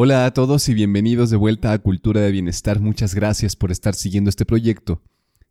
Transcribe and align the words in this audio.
Hola 0.00 0.26
a 0.26 0.30
todos 0.32 0.68
y 0.68 0.74
bienvenidos 0.74 1.28
de 1.28 1.36
vuelta 1.36 1.72
a 1.72 1.78
Cultura 1.80 2.20
de 2.20 2.30
Bienestar. 2.30 2.78
Muchas 2.78 3.16
gracias 3.16 3.56
por 3.56 3.72
estar 3.72 3.96
siguiendo 3.96 4.30
este 4.30 4.46
proyecto. 4.46 5.02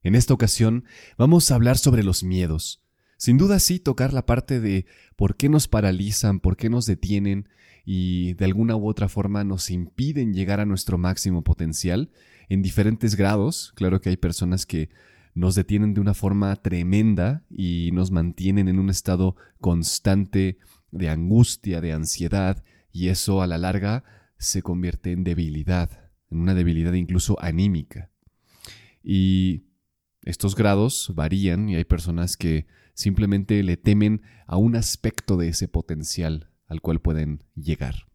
En 0.03 0.15
esta 0.15 0.33
ocasión 0.33 0.85
vamos 1.17 1.51
a 1.51 1.55
hablar 1.55 1.77
sobre 1.77 2.01
los 2.01 2.23
miedos. 2.23 2.81
Sin 3.17 3.37
duda 3.37 3.59
sí 3.59 3.77
tocar 3.77 4.13
la 4.13 4.25
parte 4.25 4.61
de 4.61 4.85
por 5.17 5.35
qué 5.35 5.49
nos 5.49 5.67
paralizan, 5.67 6.39
por 6.39 6.55
qué 6.55 6.69
nos 6.69 6.85
detienen 6.85 7.49
y 7.83 8.35
de 8.35 8.45
alguna 8.45 8.77
u 8.77 8.87
otra 8.87 9.09
forma 9.09 9.43
nos 9.43 9.69
impiden 9.69 10.33
llegar 10.33 10.61
a 10.61 10.65
nuestro 10.65 10.97
máximo 10.97 11.43
potencial 11.43 12.09
en 12.47 12.61
diferentes 12.61 13.17
grados. 13.17 13.73
Claro 13.75 13.99
que 13.99 14.11
hay 14.11 14.17
personas 14.17 14.65
que 14.65 14.87
nos 15.33 15.55
detienen 15.55 15.93
de 15.93 15.99
una 15.99 16.13
forma 16.13 16.55
tremenda 16.55 17.43
y 17.49 17.89
nos 17.91 18.11
mantienen 18.11 18.69
en 18.69 18.79
un 18.79 18.89
estado 18.89 19.35
constante 19.59 20.57
de 20.91 21.09
angustia, 21.09 21.81
de 21.81 21.91
ansiedad, 21.91 22.63
y 22.93 23.09
eso 23.09 23.41
a 23.41 23.47
la 23.47 23.57
larga 23.57 24.05
se 24.37 24.61
convierte 24.61 25.11
en 25.11 25.23
debilidad, 25.23 26.11
en 26.29 26.39
una 26.39 26.53
debilidad 26.53 26.93
incluso 26.93 27.37
anímica. 27.41 28.11
Y 29.03 29.63
estos 30.23 30.55
grados 30.55 31.11
varían 31.15 31.69
y 31.69 31.75
hay 31.75 31.85
personas 31.85 32.37
que 32.37 32.67
simplemente 32.93 33.63
le 33.63 33.77
temen 33.77 34.21
a 34.45 34.57
un 34.57 34.75
aspecto 34.75 35.37
de 35.37 35.49
ese 35.49 35.67
potencial 35.67 36.51
al 36.67 36.81
cual 36.81 36.99
pueden 36.99 37.43
llegar. 37.55 38.07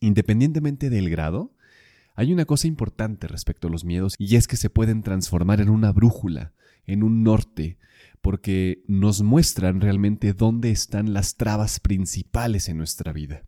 Independientemente 0.00 0.90
del 0.90 1.10
grado, 1.10 1.54
hay 2.14 2.32
una 2.32 2.44
cosa 2.44 2.66
importante 2.66 3.28
respecto 3.28 3.68
a 3.68 3.70
los 3.70 3.84
miedos 3.84 4.16
y 4.18 4.36
es 4.36 4.48
que 4.48 4.56
se 4.56 4.70
pueden 4.70 5.02
transformar 5.02 5.60
en 5.60 5.70
una 5.70 5.92
brújula, 5.92 6.52
en 6.86 7.02
un 7.02 7.22
norte, 7.22 7.78
porque 8.20 8.82
nos 8.86 9.22
muestran 9.22 9.80
realmente 9.80 10.32
dónde 10.32 10.70
están 10.70 11.12
las 11.12 11.36
trabas 11.36 11.80
principales 11.80 12.68
en 12.68 12.78
nuestra 12.78 13.12
vida. 13.12 13.44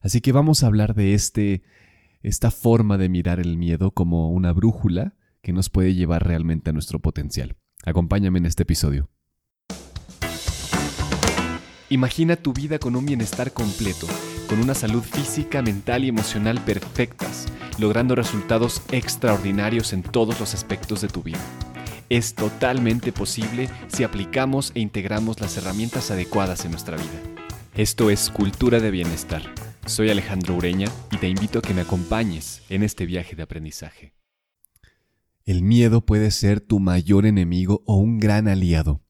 Así 0.00 0.20
que 0.20 0.32
vamos 0.32 0.62
a 0.62 0.66
hablar 0.66 0.94
de 0.94 1.14
este 1.14 1.62
esta 2.22 2.50
forma 2.50 2.98
de 2.98 3.08
mirar 3.08 3.40
el 3.40 3.56
miedo 3.56 3.92
como 3.92 4.30
una 4.30 4.52
brújula 4.52 5.14
que 5.40 5.52
nos 5.52 5.70
puede 5.70 5.94
llevar 5.94 6.26
realmente 6.26 6.70
a 6.70 6.72
nuestro 6.72 6.98
potencial. 7.00 7.56
Acompáñame 7.84 8.38
en 8.38 8.46
este 8.46 8.64
episodio. 8.64 9.08
Imagina 11.90 12.36
tu 12.36 12.52
vida 12.52 12.78
con 12.78 12.96
un 12.96 13.06
bienestar 13.06 13.52
completo, 13.52 14.06
con 14.48 14.58
una 14.58 14.74
salud 14.74 15.02
física, 15.02 15.62
mental 15.62 16.04
y 16.04 16.08
emocional 16.08 16.60
perfectas, 16.62 17.46
logrando 17.78 18.14
resultados 18.14 18.82
extraordinarios 18.92 19.94
en 19.94 20.02
todos 20.02 20.38
los 20.38 20.52
aspectos 20.52 21.00
de 21.00 21.08
tu 21.08 21.22
vida. 21.22 21.40
Es 22.10 22.34
totalmente 22.34 23.12
posible 23.12 23.70
si 23.88 24.04
aplicamos 24.04 24.72
e 24.74 24.80
integramos 24.80 25.40
las 25.40 25.56
herramientas 25.56 26.10
adecuadas 26.10 26.64
en 26.64 26.72
nuestra 26.72 26.96
vida. 26.96 27.22
Esto 27.74 28.10
es 28.10 28.28
Cultura 28.28 28.80
de 28.80 28.90
Bienestar. 28.90 29.42
Soy 29.88 30.10
Alejandro 30.10 30.54
Ureña 30.54 30.86
y 31.10 31.16
te 31.16 31.28
invito 31.28 31.58
a 31.58 31.62
que 31.62 31.72
me 31.72 31.80
acompañes 31.80 32.62
en 32.68 32.82
este 32.82 33.06
viaje 33.06 33.34
de 33.34 33.42
aprendizaje. 33.42 34.12
El 35.46 35.62
miedo 35.62 36.04
puede 36.04 36.30
ser 36.30 36.60
tu 36.60 36.78
mayor 36.78 37.24
enemigo 37.24 37.82
o 37.86 37.96
un 37.96 38.18
gran 38.18 38.48
aliado. 38.48 39.02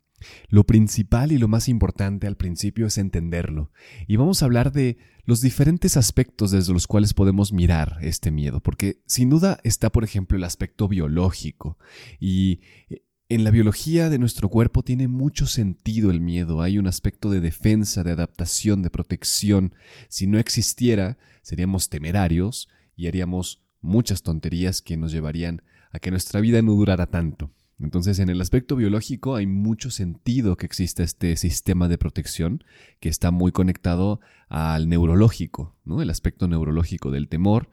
Lo 0.49 0.65
principal 0.65 1.33
y 1.33 1.39
lo 1.39 1.49
más 1.49 1.69
importante 1.69 2.29
al 2.29 2.37
principio 2.37 2.87
es 2.87 2.97
entenderlo, 2.97 3.73
y 4.07 4.17
vamos 4.17 4.41
a 4.41 4.47
hablar 4.47 4.73
de 4.73 4.99
los 5.25 5.41
diferentes 5.41 5.97
aspectos 5.97 6.53
desde 6.53 6.73
los 6.73 6.87
cuales 6.87 7.13
podemos 7.13 7.53
mirar 7.53 7.99
este 8.01 8.31
miedo, 8.31 8.61
porque 8.61 9.03
sin 9.07 9.31
duda 9.31 9.59
está, 9.65 9.91
por 9.91 10.05
ejemplo, 10.05 10.37
el 10.37 10.45
aspecto 10.45 10.89
biológico, 10.89 11.77
y 12.19 12.61
eh, 12.89 13.03
en 13.29 13.45
la 13.45 13.51
biología 13.51 14.09
de 14.09 14.19
nuestro 14.19 14.49
cuerpo 14.49 14.83
tiene 14.83 15.07
mucho 15.07 15.47
sentido 15.47 16.11
el 16.11 16.21
miedo, 16.21 16.63
hay 16.63 16.79
un 16.79 16.87
aspecto 16.87 17.31
de 17.31 17.41
defensa, 17.41 18.03
de 18.03 18.13
adaptación, 18.13 18.83
de 18.83 18.91
protección. 18.91 19.75
Si 20.09 20.27
no 20.27 20.39
existiera, 20.39 21.19
seríamos 21.43 21.91
temerarios 21.91 22.69
y 22.97 23.07
haríamos 23.07 23.63
muchas 23.83 24.23
tonterías 24.23 24.81
que 24.81 24.97
nos 24.97 25.13
llevarían 25.13 25.63
a 25.93 25.99
que 25.99 26.11
nuestra 26.11 26.41
vida 26.41 26.63
no 26.63 26.73
durara 26.73 27.07
tanto. 27.07 27.53
Entonces, 27.79 28.19
en 28.19 28.29
el 28.29 28.41
aspecto 28.41 28.77
biológico 28.77 29.37
hay 29.37 29.47
mucho 29.47 29.91
sentido 29.91 30.57
que 30.57 30.67
exista 30.67 31.03
este 31.03 31.37
sistema 31.37 31.87
de 31.89 31.99
protección 31.99 32.65
que 32.99 33.09
está 33.09 33.31
muy 33.31 33.53
conectado 33.53 34.21
al 34.49 34.89
neurológico, 34.89 35.77
¿no? 35.85 36.03
El 36.03 36.11
aspecto 36.11 36.49
neurológico 36.49 37.11
del 37.11 37.29
temor, 37.29 37.71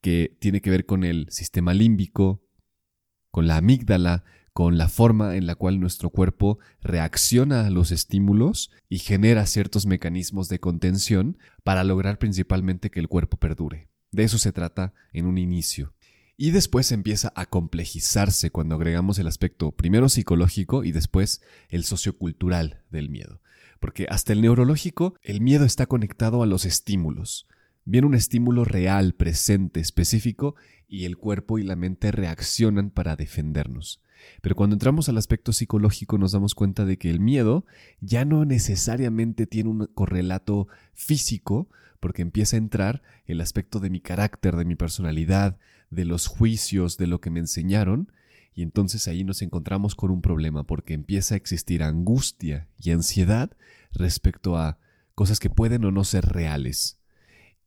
que 0.00 0.36
tiene 0.40 0.62
que 0.62 0.70
ver 0.70 0.84
con 0.84 1.04
el 1.04 1.26
sistema 1.30 1.74
límbico, 1.74 2.42
con 3.30 3.46
la 3.46 3.58
amígdala, 3.58 4.24
con 4.56 4.78
la 4.78 4.88
forma 4.88 5.36
en 5.36 5.46
la 5.46 5.54
cual 5.54 5.80
nuestro 5.80 6.08
cuerpo 6.08 6.58
reacciona 6.80 7.66
a 7.66 7.70
los 7.70 7.92
estímulos 7.92 8.70
y 8.88 9.00
genera 9.00 9.44
ciertos 9.44 9.84
mecanismos 9.84 10.48
de 10.48 10.60
contención 10.60 11.36
para 11.62 11.84
lograr 11.84 12.18
principalmente 12.18 12.90
que 12.90 12.98
el 12.98 13.06
cuerpo 13.06 13.36
perdure. 13.36 13.90
De 14.12 14.24
eso 14.24 14.38
se 14.38 14.52
trata 14.52 14.94
en 15.12 15.26
un 15.26 15.36
inicio. 15.36 15.92
Y 16.38 16.52
después 16.52 16.90
empieza 16.90 17.34
a 17.36 17.44
complejizarse 17.44 18.48
cuando 18.48 18.76
agregamos 18.76 19.18
el 19.18 19.26
aspecto 19.26 19.72
primero 19.72 20.08
psicológico 20.08 20.84
y 20.84 20.92
después 20.92 21.42
el 21.68 21.84
sociocultural 21.84 22.82
del 22.90 23.10
miedo. 23.10 23.42
Porque 23.78 24.06
hasta 24.08 24.32
el 24.32 24.40
neurológico, 24.40 25.16
el 25.20 25.42
miedo 25.42 25.66
está 25.66 25.84
conectado 25.84 26.42
a 26.42 26.46
los 26.46 26.64
estímulos. 26.64 27.46
Viene 27.84 28.06
un 28.06 28.14
estímulo 28.14 28.64
real, 28.64 29.12
presente, 29.12 29.80
específico, 29.80 30.54
y 30.88 31.04
el 31.04 31.18
cuerpo 31.18 31.58
y 31.58 31.62
la 31.62 31.76
mente 31.76 32.10
reaccionan 32.10 32.88
para 32.88 33.16
defendernos. 33.16 34.00
Pero 34.42 34.54
cuando 34.54 34.74
entramos 34.74 35.08
al 35.08 35.18
aspecto 35.18 35.52
psicológico 35.52 36.18
nos 36.18 36.32
damos 36.32 36.54
cuenta 36.54 36.84
de 36.84 36.98
que 36.98 37.10
el 37.10 37.20
miedo 37.20 37.64
ya 38.00 38.24
no 38.24 38.44
necesariamente 38.44 39.46
tiene 39.46 39.70
un 39.70 39.86
correlato 39.94 40.68
físico, 40.94 41.68
porque 42.00 42.22
empieza 42.22 42.56
a 42.56 42.58
entrar 42.58 43.02
el 43.26 43.40
aspecto 43.40 43.80
de 43.80 43.90
mi 43.90 44.00
carácter, 44.00 44.56
de 44.56 44.64
mi 44.64 44.76
personalidad, 44.76 45.58
de 45.90 46.04
los 46.04 46.26
juicios, 46.26 46.96
de 46.98 47.06
lo 47.06 47.20
que 47.20 47.30
me 47.30 47.40
enseñaron, 47.40 48.12
y 48.54 48.62
entonces 48.62 49.06
ahí 49.06 49.22
nos 49.22 49.42
encontramos 49.42 49.94
con 49.94 50.10
un 50.10 50.22
problema, 50.22 50.64
porque 50.64 50.94
empieza 50.94 51.34
a 51.34 51.36
existir 51.36 51.82
angustia 51.82 52.68
y 52.78 52.90
ansiedad 52.90 53.56
respecto 53.92 54.56
a 54.56 54.78
cosas 55.14 55.40
que 55.40 55.50
pueden 55.50 55.84
o 55.84 55.90
no 55.90 56.04
ser 56.04 56.24
reales. 56.24 56.98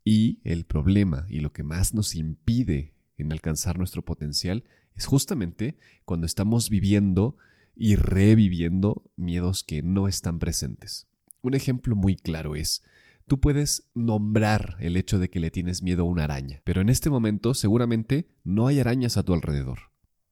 Y 0.04 0.40
el 0.44 0.66
problema 0.66 1.26
y 1.30 1.42
lo 1.42 1.52
que 1.54 1.64
más 1.64 1.94
nos 1.94 2.16
impide 2.16 2.94
en 3.18 3.31
alcanzar 3.31 3.78
nuestro 3.78 4.04
potencial 4.04 4.64
es 5.00 5.06
justamente 5.06 5.78
cuando 6.04 6.26
estamos 6.26 6.70
viviendo 6.70 7.38
y 7.74 7.96
reviviendo 7.96 9.10
miedos 9.16 9.64
que 9.64 9.82
no 9.82 10.10
están 10.10 10.40
presentes. 10.40 11.08
Un 11.42 11.54
ejemplo 11.54 11.96
muy 11.96 12.18
claro 12.18 12.58
es, 12.58 12.84
tú 13.26 13.40
puedes 13.40 13.90
nombrar 13.96 14.76
el 14.82 14.98
hecho 14.98 15.18
de 15.18 15.30
que 15.30 15.40
le 15.40 15.52
tienes 15.52 15.84
miedo 15.84 16.02
a 16.02 16.06
una 16.06 16.26
araña, 16.26 16.62
pero 16.66 16.82
en 16.82 16.90
este 16.90 17.10
momento 17.10 17.54
seguramente 17.54 18.28
no 18.44 18.68
hay 18.68 18.82
arañas 18.82 19.16
a 19.16 19.24
tu 19.24 19.34
alrededor. 19.34 19.80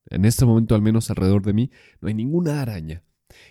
En 0.10 0.26
este 0.26 0.44
momento 0.44 0.76
al 0.76 0.82
menos 0.82 1.10
alrededor 1.10 1.44
de 1.44 1.54
mí 1.54 1.72
no 2.02 2.10
hay 2.10 2.14
ninguna 2.14 2.62
araña. 2.62 3.04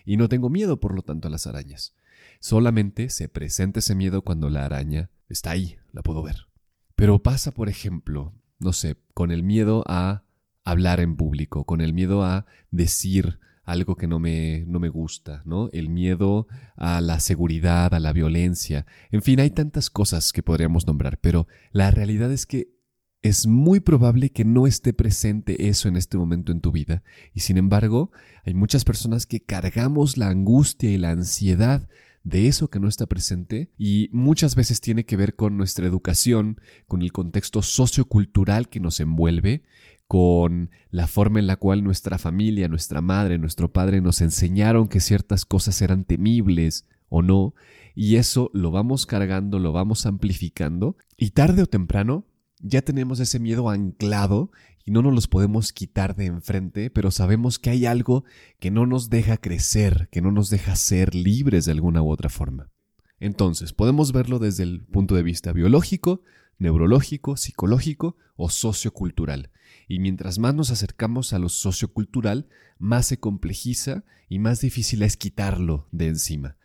Y 0.04 0.18
no 0.18 0.28
tengo 0.28 0.50
miedo 0.50 0.80
por 0.80 0.94
lo 0.94 1.00
tanto 1.00 1.28
a 1.28 1.30
las 1.30 1.46
arañas. 1.46 1.94
Solamente 2.40 3.08
se 3.08 3.30
presenta 3.30 3.78
ese 3.78 3.94
miedo 3.94 4.20
cuando 4.20 4.50
la 4.50 4.66
araña 4.66 5.08
está 5.30 5.52
ahí, 5.52 5.78
la 5.92 6.02
puedo 6.02 6.22
ver. 6.22 6.48
Pero 6.94 7.22
pasa, 7.22 7.52
por 7.52 7.70
ejemplo, 7.70 8.34
no 8.58 8.74
sé, 8.74 8.98
con 9.14 9.30
el 9.30 9.42
miedo 9.42 9.82
a 9.86 10.25
hablar 10.66 11.00
en 11.00 11.16
público, 11.16 11.64
con 11.64 11.80
el 11.80 11.94
miedo 11.94 12.22
a 12.24 12.44
decir 12.70 13.38
algo 13.64 13.96
que 13.96 14.06
no 14.06 14.18
me, 14.18 14.64
no 14.66 14.78
me 14.78 14.88
gusta, 14.88 15.42
¿no? 15.44 15.70
El 15.72 15.88
miedo 15.88 16.46
a 16.76 17.00
la 17.00 17.20
seguridad, 17.20 17.94
a 17.94 18.00
la 18.00 18.12
violencia. 18.12 18.84
En 19.10 19.22
fin, 19.22 19.40
hay 19.40 19.50
tantas 19.50 19.90
cosas 19.90 20.32
que 20.32 20.42
podríamos 20.42 20.86
nombrar, 20.86 21.18
pero 21.20 21.46
la 21.72 21.90
realidad 21.90 22.30
es 22.32 22.46
que 22.46 22.76
es 23.22 23.46
muy 23.46 23.80
probable 23.80 24.30
que 24.30 24.44
no 24.44 24.66
esté 24.66 24.92
presente 24.92 25.68
eso 25.68 25.88
en 25.88 25.96
este 25.96 26.18
momento 26.18 26.52
en 26.52 26.60
tu 26.60 26.70
vida. 26.70 27.02
Y 27.32 27.40
sin 27.40 27.58
embargo, 27.58 28.10
hay 28.44 28.54
muchas 28.54 28.84
personas 28.84 29.26
que 29.26 29.40
cargamos 29.40 30.16
la 30.16 30.28
angustia 30.28 30.90
y 30.90 30.98
la 30.98 31.10
ansiedad 31.10 31.88
de 32.26 32.48
eso 32.48 32.70
que 32.70 32.80
no 32.80 32.88
está 32.88 33.06
presente 33.06 33.70
y 33.78 34.10
muchas 34.12 34.56
veces 34.56 34.80
tiene 34.80 35.04
que 35.04 35.16
ver 35.16 35.36
con 35.36 35.56
nuestra 35.56 35.86
educación, 35.86 36.60
con 36.88 37.02
el 37.02 37.12
contexto 37.12 37.62
sociocultural 37.62 38.68
que 38.68 38.80
nos 38.80 38.98
envuelve, 38.98 39.62
con 40.06 40.70
la 40.90 41.06
forma 41.06 41.38
en 41.38 41.46
la 41.46 41.56
cual 41.56 41.82
nuestra 41.82 42.18
familia, 42.18 42.68
nuestra 42.68 43.00
madre, 43.00 43.38
nuestro 43.38 43.72
padre 43.72 44.00
nos 44.00 44.20
enseñaron 44.20 44.88
que 44.88 45.00
ciertas 45.00 45.44
cosas 45.44 45.82
eran 45.82 46.04
temibles 46.04 46.86
o 47.08 47.22
no, 47.22 47.54
y 47.94 48.16
eso 48.16 48.50
lo 48.52 48.70
vamos 48.70 49.06
cargando, 49.06 49.58
lo 49.58 49.72
vamos 49.72 50.06
amplificando, 50.06 50.96
y 51.16 51.30
tarde 51.30 51.62
o 51.62 51.66
temprano 51.66 52.26
ya 52.60 52.82
tenemos 52.82 53.20
ese 53.20 53.38
miedo 53.38 53.68
anclado 53.68 54.50
y 54.84 54.92
no 54.92 55.02
nos 55.02 55.14
los 55.14 55.26
podemos 55.26 55.72
quitar 55.72 56.14
de 56.14 56.26
enfrente, 56.26 56.90
pero 56.90 57.10
sabemos 57.10 57.58
que 57.58 57.70
hay 57.70 57.86
algo 57.86 58.24
que 58.60 58.70
no 58.70 58.86
nos 58.86 59.10
deja 59.10 59.36
crecer, 59.36 60.08
que 60.12 60.22
no 60.22 60.30
nos 60.30 60.48
deja 60.48 60.76
ser 60.76 61.14
libres 61.14 61.64
de 61.64 61.72
alguna 61.72 62.02
u 62.02 62.10
otra 62.10 62.28
forma. 62.28 62.70
Entonces, 63.18 63.72
podemos 63.72 64.12
verlo 64.12 64.38
desde 64.38 64.62
el 64.62 64.84
punto 64.84 65.16
de 65.16 65.22
vista 65.22 65.52
biológico, 65.52 66.22
neurológico, 66.58 67.36
psicológico 67.36 68.16
o 68.36 68.48
sociocultural. 68.48 69.50
Y 69.88 70.00
mientras 70.00 70.38
más 70.38 70.54
nos 70.54 70.70
acercamos 70.70 71.32
a 71.32 71.38
lo 71.38 71.48
sociocultural, 71.48 72.48
más 72.78 73.06
se 73.06 73.18
complejiza 73.18 74.04
y 74.28 74.38
más 74.38 74.60
difícil 74.60 75.02
es 75.02 75.16
quitarlo 75.16 75.88
de 75.92 76.08
encima. 76.08 76.56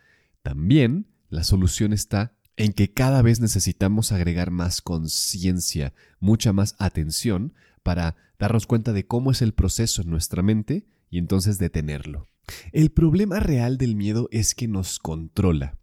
También 0.42 1.06
la 1.28 1.44
solución 1.44 1.92
está 1.92 2.36
en 2.56 2.72
que 2.72 2.92
cada 2.92 3.22
vez 3.22 3.40
necesitamos 3.40 4.12
agregar 4.12 4.50
más 4.50 4.82
conciencia, 4.82 5.94
mucha 6.20 6.52
más 6.52 6.74
atención 6.78 7.54
para 7.82 8.16
darnos 8.38 8.66
cuenta 8.66 8.92
de 8.92 9.06
cómo 9.06 9.30
es 9.30 9.40
el 9.42 9.54
proceso 9.54 10.02
en 10.02 10.10
nuestra 10.10 10.42
mente 10.42 10.86
y 11.10 11.18
entonces 11.18 11.58
detenerlo. 11.58 12.28
El 12.72 12.90
problema 12.90 13.40
real 13.40 13.78
del 13.78 13.94
miedo 13.94 14.28
es 14.32 14.54
que 14.54 14.68
nos 14.68 14.98
controla. 14.98 15.78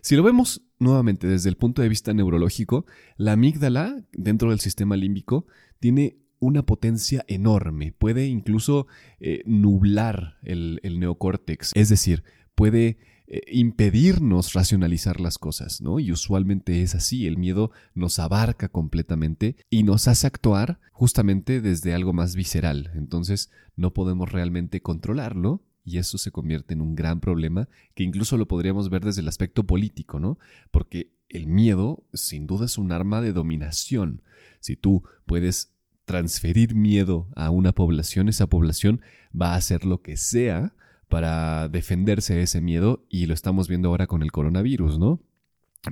Si 0.00 0.16
lo 0.16 0.22
vemos 0.22 0.62
nuevamente 0.78 1.26
desde 1.26 1.50
el 1.50 1.56
punto 1.56 1.82
de 1.82 1.88
vista 1.88 2.14
neurológico, 2.14 2.86
la 3.16 3.32
amígdala 3.32 4.02
dentro 4.12 4.50
del 4.50 4.60
sistema 4.60 4.96
límbico 4.96 5.46
tiene 5.78 6.19
una 6.40 6.64
potencia 6.64 7.24
enorme, 7.28 7.92
puede 7.92 8.26
incluso 8.26 8.86
eh, 9.20 9.42
nublar 9.46 10.38
el, 10.42 10.80
neocórtex, 10.82 11.72
es 11.74 11.88
decir, 11.88 12.24
puede 12.54 12.98
eh, 13.26 13.42
impedirnos 13.52 14.54
racionalizar 14.54 15.20
las 15.20 15.38
cosas, 15.38 15.80
¿no? 15.80 16.00
Y 16.00 16.10
usualmente 16.10 16.82
es 16.82 16.94
así, 16.94 17.26
el 17.26 17.36
miedo 17.36 17.70
nos 17.94 18.18
abarca 18.18 18.68
completamente 18.68 19.56
y 19.68 19.82
nos 19.82 20.08
hace 20.08 20.26
actuar 20.26 20.80
justamente 20.92 21.60
desde 21.60 21.94
algo 21.94 22.12
más 22.12 22.34
visceral, 22.34 22.90
entonces 22.94 23.50
no 23.76 23.92
podemos 23.92 24.32
realmente 24.32 24.80
controlarlo 24.80 25.62
y 25.84 25.98
eso 25.98 26.18
se 26.18 26.30
convierte 26.30 26.74
en 26.74 26.80
un 26.80 26.94
gran 26.94 27.20
problema 27.20 27.68
que 27.94 28.02
incluso 28.02 28.36
lo 28.36 28.48
podríamos 28.48 28.90
ver 28.90 29.04
desde 29.04 29.22
el 29.22 29.28
aspecto 29.28 29.66
político, 29.66 30.20
¿no? 30.20 30.38
Porque 30.70 31.12
el 31.28 31.46
miedo 31.46 32.04
sin 32.12 32.46
duda 32.46 32.66
es 32.66 32.78
un 32.78 32.92
arma 32.92 33.20
de 33.20 33.32
dominación. 33.32 34.22
Si 34.60 34.76
tú 34.76 35.04
puedes 35.26 35.72
transferir 36.10 36.74
miedo 36.74 37.28
a 37.36 37.50
una 37.50 37.70
población, 37.70 38.28
esa 38.28 38.48
población 38.48 39.00
va 39.40 39.52
a 39.52 39.54
hacer 39.54 39.84
lo 39.84 40.02
que 40.02 40.16
sea 40.16 40.74
para 41.08 41.68
defenderse 41.68 42.34
de 42.34 42.42
ese 42.42 42.60
miedo 42.60 43.06
y 43.08 43.26
lo 43.26 43.34
estamos 43.34 43.68
viendo 43.68 43.90
ahora 43.90 44.08
con 44.08 44.24
el 44.24 44.32
coronavirus, 44.32 44.98
¿no? 44.98 45.20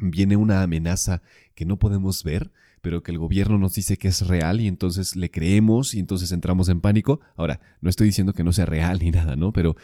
Viene 0.02 0.36
una 0.36 0.64
amenaza 0.64 1.22
que 1.54 1.64
no 1.66 1.78
podemos 1.78 2.24
ver, 2.24 2.50
pero 2.80 3.04
que 3.04 3.12
el 3.12 3.18
gobierno 3.18 3.58
nos 3.58 3.74
dice 3.74 3.96
que 3.96 4.08
es 4.08 4.26
real 4.26 4.60
y 4.60 4.66
entonces 4.66 5.14
le 5.14 5.30
creemos 5.30 5.94
y 5.94 6.00
entonces 6.00 6.32
entramos 6.32 6.68
en 6.68 6.80
pánico. 6.80 7.20
Ahora, 7.36 7.60
no 7.80 7.88
estoy 7.88 8.08
diciendo 8.08 8.32
que 8.32 8.42
no 8.42 8.52
sea 8.52 8.66
real 8.66 8.98
ni 9.00 9.12
nada, 9.12 9.36
¿no? 9.36 9.52
Pero 9.52 9.76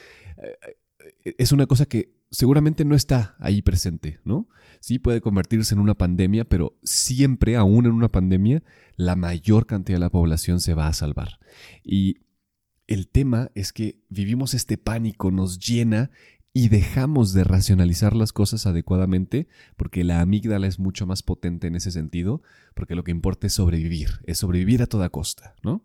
eh, 1.25 1.35
es 1.39 1.53
una 1.53 1.67
cosa 1.67 1.87
que 1.87 2.13
seguramente 2.35 2.85
no 2.85 2.97
está 2.97 3.37
ahí 3.39 3.63
presente, 3.63 4.19
¿no? 4.25 4.49
Sí 4.81 4.99
puede 4.99 5.21
convertirse 5.21 5.75
en 5.75 5.81
una 5.81 5.95
pandemia, 5.95 6.45
pero 6.45 6.77
siempre, 6.83 7.57
aún 7.57 7.87
en 7.87 7.93
una 7.93 8.11
pandemia, 8.11 8.63
la 8.97 9.15
mayor 9.15 9.67
cantidad 9.67 9.97
de 9.97 10.01
la 10.01 10.11
población 10.11 10.61
se 10.61 10.75
va 10.75 10.89
a 10.89 10.93
salvar. 10.93 11.39
Y 11.85 12.19
el 12.89 13.09
tema 13.09 13.51
es 13.55 13.73
que 13.73 14.03
vivimos 14.09 14.53
este 14.53 14.77
pánico, 14.77 15.31
nos 15.31 15.59
llena 15.59 16.11
y 16.53 16.69
dejamos 16.69 17.33
de 17.33 17.45
racionalizar 17.45 18.15
las 18.15 18.33
cosas 18.33 18.67
adecuadamente 18.67 19.49
porque 19.77 20.05
la 20.05 20.21
amígdala 20.21 20.67
es 20.67 20.79
mucho 20.79 21.07
más 21.07 21.23
potente 21.23 21.69
en 21.69 21.77
ese 21.77 21.93
sentido, 21.93 22.43
porque 22.75 22.97
lo 22.97 23.05
que 23.05 23.13
importa 23.13 23.47
es 23.47 23.55
sobrevivir, 23.55 24.21
es 24.25 24.39
sobrevivir 24.39 24.83
a 24.83 24.87
toda 24.87 25.09
costa, 25.09 25.55
¿no? 25.63 25.85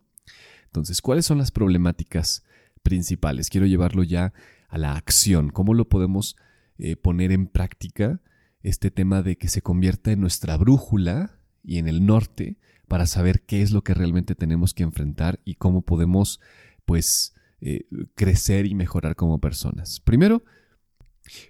Entonces, 0.66 1.02
¿cuáles 1.02 1.26
son 1.26 1.38
las 1.38 1.52
problemáticas 1.52 2.44
principales? 2.82 3.50
Quiero 3.50 3.68
llevarlo 3.68 4.04
ya 4.04 4.34
a 4.70 4.78
la 4.78 4.94
acción, 4.94 5.50
¿cómo 5.50 5.74
lo 5.74 5.90
podemos 5.90 6.38
eh, 6.78 6.96
poner 6.96 7.32
en 7.32 7.48
práctica 7.48 8.22
este 8.62 8.92
tema 8.92 9.22
de 9.22 9.38
que 9.38 9.48
se 9.48 9.62
convierta 9.62 10.12
en 10.12 10.22
nuestra 10.22 10.56
brújula 10.58 11.40
y 11.64 11.78
en 11.78 11.88
el 11.88 12.06
norte 12.06 12.58
para 12.88 13.06
saber 13.06 13.42
qué 13.42 13.62
es 13.62 13.72
lo 13.72 13.84
que 13.84 13.94
realmente 13.94 14.36
tenemos 14.36 14.74
que 14.74 14.84
enfrentar 14.84 15.40
y 15.44 15.56
cómo 15.56 15.82
podemos 15.82 16.40
pues 16.86 17.34
eh, 17.62 17.88
crecer 18.16 18.66
y 18.66 18.76
mejorar 18.76 19.16
como 19.16 19.40
personas. 19.40 20.00
Primero, 20.00 20.44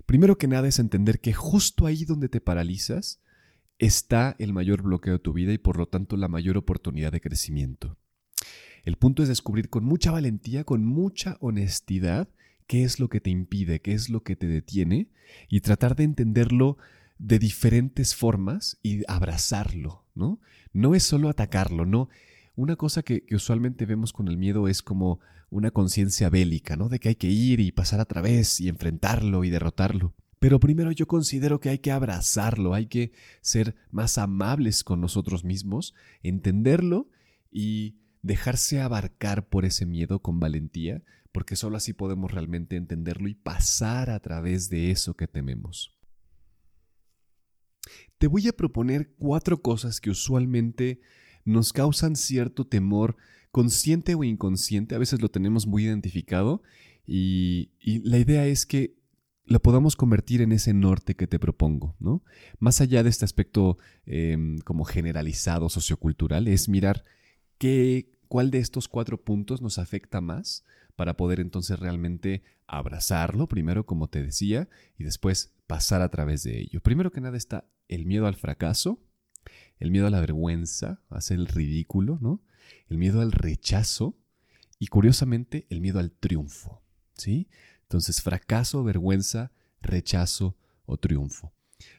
primero 0.06 0.38
que 0.38 0.48
nada 0.48 0.68
es 0.68 0.80
entender 0.80 1.20
que 1.20 1.34
justo 1.34 1.86
ahí 1.86 2.06
donde 2.06 2.30
te 2.30 2.42
paralizas 2.42 3.22
está 3.78 4.36
el 4.40 4.54
mayor 4.54 4.82
bloqueo 4.82 5.14
de 5.14 5.20
tu 5.20 5.34
vida 5.34 5.54
y 5.54 5.58
por 5.58 5.78
lo 5.78 5.88
tanto 5.88 6.18
la 6.18 6.28
mayor 6.28 6.58
oportunidad 6.58 7.12
de 7.12 7.22
crecimiento. 7.22 7.98
El 8.84 8.98
punto 8.98 9.24
es 9.24 9.30
descubrir 9.30 9.70
con 9.70 9.84
mucha 9.86 10.12
valentía, 10.12 10.64
con 10.64 10.86
mucha 10.86 11.38
honestidad, 11.40 12.30
qué 12.70 12.84
es 12.84 13.00
lo 13.00 13.10
que 13.10 13.20
te 13.20 13.32
impide, 13.32 13.82
qué 13.82 13.94
es 13.94 14.10
lo 14.10 14.22
que 14.22 14.36
te 14.36 14.46
detiene 14.46 15.10
y 15.50 15.62
tratar 15.62 15.96
de 15.96 16.04
entenderlo 16.04 16.78
de 17.18 17.40
diferentes 17.40 18.16
formas 18.16 18.78
y 18.84 19.02
abrazarlo, 19.08 20.06
¿no? 20.14 20.40
No 20.72 20.94
es 20.94 21.02
solo 21.02 21.30
atacarlo, 21.30 21.88
no, 21.88 22.10
una 22.56 22.76
cosa 22.76 23.02
que, 23.02 23.26
usualmente 23.32 23.88
vemos 23.88 24.14
con 24.14 24.28
el 24.28 24.38
miedo 24.38 24.68
es 24.68 24.84
como 24.84 25.20
una 25.50 25.72
conciencia 25.72 26.30
bélica, 26.30 26.76
¿no? 26.76 26.90
De 26.90 27.00
que 27.00 27.10
hay 27.10 27.16
que 27.16 27.32
ir 27.32 27.60
y 27.60 27.72
pasar 27.72 28.02
a 28.02 28.06
través 28.06 28.62
y 28.62 28.70
enfrentarlo 28.70 29.44
y 29.44 29.50
derrotarlo. 29.50 30.14
Pero 30.38 30.60
primero 30.60 30.92
yo 30.92 31.08
considero 31.08 31.60
que 31.60 31.70
hay 31.70 31.80
que 31.80 31.92
abrazarlo, 31.92 32.76
hay 32.76 32.86
que 32.86 33.14
ser 33.42 33.76
más 33.90 34.20
amables 34.20 34.84
con 34.84 35.02
nosotros 35.02 35.44
mismos, 35.44 35.96
entenderlo 36.22 37.10
y 37.52 37.96
dejarse 38.22 38.80
abarcar 38.80 39.50
por 39.50 39.66
ese 39.66 39.88
miedo 39.88 40.22
con 40.22 40.40
valentía, 40.40 41.02
porque 41.32 41.56
solo 41.56 41.78
así 41.78 41.94
podemos 41.94 42.32
realmente 42.32 42.76
entenderlo 42.76 43.28
y 43.28 43.36
pasar 43.36 44.10
a 44.10 44.20
través 44.20 44.70
de 44.70 44.92
eso 44.92 45.16
que 45.16 45.28
tememos. 45.28 45.96
Te 48.18 48.28
voy 48.28 48.48
a 48.48 48.54
proponer 48.54 49.14
cuatro 49.18 49.62
cosas 49.62 50.02
que 50.02 50.10
usualmente 50.10 51.02
nos 51.46 51.74
causan 51.74 52.16
cierto 52.16 52.68
temor, 52.68 53.16
consciente 53.52 54.16
o 54.16 54.24
inconsciente, 54.24 54.96
a 54.96 55.00
veces 55.00 55.22
lo 55.22 55.30
tenemos 55.30 55.66
muy 55.66 55.86
identificado 55.86 56.62
y, 57.06 57.72
la 58.04 58.20
idea 58.20 58.46
es 58.46 58.66
que 58.66 59.00
lo 59.46 59.60
podamos 59.60 59.96
convertir 59.96 60.42
en 60.42 60.52
ese 60.52 60.76
norte 60.76 61.16
que 61.16 61.26
te 61.26 61.40
propongo, 61.40 61.96
¿no? 62.00 62.24
Más 62.60 62.82
allá 62.82 63.02
de 63.02 63.10
este 63.10 63.26
aspecto 63.26 63.80
em, 64.06 64.60
como 64.60 64.86
generalizado 64.86 65.70
sociocultural, 65.70 66.48
es 66.48 66.70
mirar 66.70 67.04
qué, 67.58 68.12
cuál 68.28 68.52
de 68.52 68.60
estos 68.60 68.88
cuatro 68.88 69.24
puntos 69.24 69.60
nos 69.60 69.80
afecta 69.80 70.22
más 70.22 70.66
para 71.00 71.16
poder 71.16 71.40
entonces 71.40 71.80
realmente 71.80 72.44
abrazarlo, 72.68 73.48
primero 73.48 73.86
como 73.86 74.10
te 74.10 74.22
decía, 74.22 74.68
y 74.98 75.06
después 75.06 75.54
pasar 75.66 76.02
a 76.02 76.10
través 76.10 76.44
de 76.44 76.60
ello. 76.60 76.82
Primero 76.82 77.10
que 77.10 77.22
nada 77.22 77.38
está 77.38 77.70
el 77.88 78.06
miedo 78.06 78.28
al 78.28 78.36
fracaso, 78.36 79.00
el 79.80 79.92
miedo 79.92 80.08
a 80.08 80.10
la 80.10 80.20
vergüenza, 80.20 81.02
a 81.10 81.20
el 81.30 81.48
ridículo, 81.48 82.20
¿no? 82.20 82.44
El 82.90 82.98
miedo 82.98 83.22
al 83.22 83.32
rechazo 83.32 84.18
y 84.78 84.88
curiosamente 84.88 85.68
el 85.70 85.80
miedo 85.80 86.00
al 86.00 86.12
triunfo, 86.12 86.84
¿sí? 87.14 87.48
Entonces, 87.84 88.22
fracaso, 88.22 88.84
vergüenza, 88.84 89.54
rechazo 89.82 90.58
o 90.86 90.98
triunfo. 90.98 91.54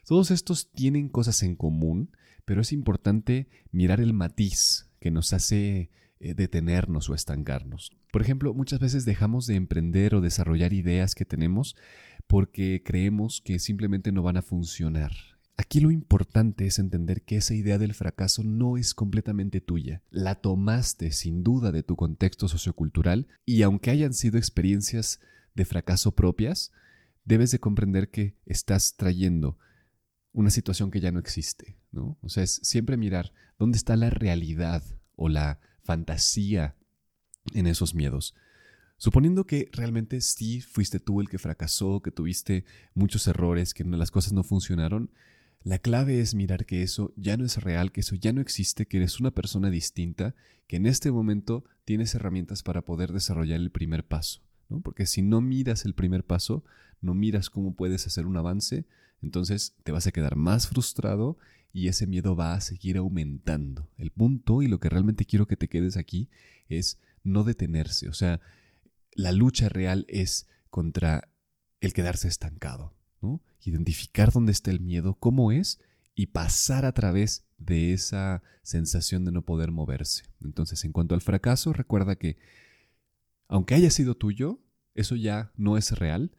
Todos 0.04 0.30
estos 0.30 0.72
tienen 0.72 1.08
cosas 1.08 1.42
en 1.42 1.56
común, 1.56 2.14
pero 2.44 2.60
es 2.60 2.70
importante 2.70 3.48
mirar 3.72 3.98
el 3.98 4.12
matiz 4.12 4.90
que 5.00 5.10
nos 5.10 5.32
hace 5.32 5.90
eh, 6.20 6.34
detenernos 6.34 7.10
o 7.10 7.14
estancarnos. 7.14 7.90
Por 8.12 8.22
ejemplo, 8.22 8.54
muchas 8.54 8.78
veces 8.78 9.04
dejamos 9.04 9.46
de 9.46 9.56
emprender 9.56 10.14
o 10.14 10.20
desarrollar 10.20 10.72
ideas 10.72 11.14
que 11.14 11.24
tenemos 11.24 11.76
porque 12.26 12.82
creemos 12.84 13.40
que 13.40 13.58
simplemente 13.58 14.12
no 14.12 14.22
van 14.22 14.36
a 14.36 14.42
funcionar 14.42 15.10
Aquí 15.60 15.80
lo 15.80 15.90
importante 15.90 16.66
es 16.66 16.78
entender 16.78 17.20
que 17.20 17.36
esa 17.36 17.52
idea 17.52 17.76
del 17.76 17.92
fracaso 17.92 18.42
no 18.42 18.78
es 18.78 18.94
completamente 18.94 19.60
tuya. 19.60 20.02
La 20.08 20.36
tomaste 20.36 21.12
sin 21.12 21.42
duda 21.42 21.70
de 21.70 21.82
tu 21.82 21.96
contexto 21.96 22.48
sociocultural 22.48 23.28
y 23.44 23.60
aunque 23.60 23.90
hayan 23.90 24.14
sido 24.14 24.38
experiencias 24.38 25.20
de 25.54 25.66
fracaso 25.66 26.14
propias, 26.14 26.72
debes 27.26 27.50
de 27.50 27.60
comprender 27.60 28.08
que 28.08 28.38
estás 28.46 28.96
trayendo 28.96 29.58
una 30.32 30.48
situación 30.48 30.90
que 30.90 31.00
ya 31.00 31.12
no 31.12 31.18
existe, 31.18 31.76
¿no? 31.92 32.16
O 32.22 32.30
sea, 32.30 32.42
es 32.42 32.58
siempre 32.62 32.96
mirar 32.96 33.34
dónde 33.58 33.76
está 33.76 33.96
la 33.96 34.08
realidad 34.08 34.82
o 35.14 35.28
la 35.28 35.60
fantasía 35.90 36.76
en 37.52 37.66
esos 37.66 37.96
miedos. 37.96 38.36
Suponiendo 38.96 39.44
que 39.44 39.68
realmente 39.72 40.20
sí 40.20 40.60
fuiste 40.60 41.00
tú 41.00 41.20
el 41.20 41.28
que 41.28 41.40
fracasó, 41.40 42.00
que 42.00 42.12
tuviste 42.12 42.64
muchos 42.94 43.26
errores, 43.26 43.74
que 43.74 43.82
las 43.82 44.12
cosas 44.12 44.32
no 44.32 44.44
funcionaron, 44.44 45.10
la 45.64 45.80
clave 45.80 46.20
es 46.20 46.32
mirar 46.36 46.64
que 46.64 46.84
eso 46.84 47.12
ya 47.16 47.36
no 47.36 47.44
es 47.44 47.56
real, 47.56 47.90
que 47.90 48.02
eso 48.02 48.14
ya 48.14 48.32
no 48.32 48.40
existe, 48.40 48.86
que 48.86 48.98
eres 48.98 49.18
una 49.18 49.32
persona 49.32 49.68
distinta, 49.68 50.36
que 50.68 50.76
en 50.76 50.86
este 50.86 51.10
momento 51.10 51.64
tienes 51.84 52.14
herramientas 52.14 52.62
para 52.62 52.82
poder 52.82 53.12
desarrollar 53.12 53.58
el 53.58 53.72
primer 53.72 54.06
paso. 54.06 54.42
¿No? 54.70 54.80
Porque 54.80 55.04
si 55.04 55.20
no 55.20 55.40
miras 55.40 55.84
el 55.84 55.94
primer 55.94 56.24
paso, 56.24 56.64
no 57.02 57.14
miras 57.14 57.50
cómo 57.50 57.74
puedes 57.74 58.06
hacer 58.06 58.26
un 58.26 58.36
avance, 58.36 58.86
entonces 59.22 59.74
te 59.82 59.92
vas 59.92 60.06
a 60.06 60.12
quedar 60.12 60.36
más 60.36 60.68
frustrado 60.68 61.36
y 61.72 61.88
ese 61.88 62.06
miedo 62.06 62.34
va 62.36 62.54
a 62.54 62.60
seguir 62.60 62.96
aumentando. 62.96 63.88
El 63.98 64.10
punto 64.10 64.62
y 64.62 64.68
lo 64.68 64.80
que 64.80 64.88
realmente 64.88 65.26
quiero 65.26 65.46
que 65.46 65.56
te 65.56 65.68
quedes 65.68 65.96
aquí 65.96 66.28
es 66.68 66.98
no 67.22 67.44
detenerse. 67.44 68.08
O 68.08 68.14
sea, 68.14 68.40
la 69.12 69.32
lucha 69.32 69.68
real 69.68 70.06
es 70.08 70.46
contra 70.70 71.28
el 71.80 71.92
quedarse 71.92 72.28
estancado. 72.28 72.94
Identificar 73.62 74.32
dónde 74.32 74.52
está 74.52 74.70
el 74.70 74.80
miedo, 74.80 75.16
cómo 75.20 75.52
es, 75.52 75.80
y 76.14 76.28
pasar 76.28 76.86
a 76.86 76.92
través 76.92 77.44
de 77.58 77.92
esa 77.92 78.42
sensación 78.62 79.26
de 79.26 79.32
no 79.32 79.42
poder 79.42 79.70
moverse. 79.70 80.24
Entonces, 80.42 80.82
en 80.86 80.92
cuanto 80.92 81.14
al 81.14 81.20
fracaso, 81.20 81.74
recuerda 81.74 82.16
que 82.16 82.38
aunque 83.50 83.74
haya 83.74 83.90
sido 83.90 84.14
tuyo, 84.14 84.60
eso 84.94 85.16
ya 85.16 85.52
no 85.56 85.76
es 85.76 85.90
real 85.98 86.30